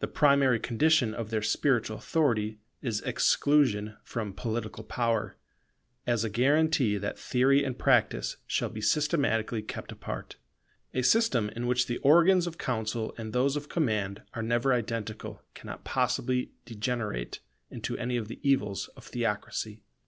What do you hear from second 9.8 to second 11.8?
apart. A system in